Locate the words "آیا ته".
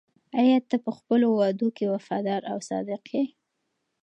0.39-0.75